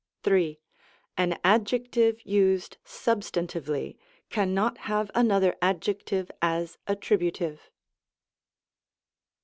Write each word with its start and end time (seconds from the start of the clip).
3. 0.23 0.59
An 1.15 1.39
adjective 1.43 2.25
used 2.25 2.77
substantively, 2.83 3.97
cannot 4.31 4.79
have 4.89 5.11
another 5.13 5.55
adjective 5.61 6.31
as 6.41 6.79
attributive. 6.87 7.69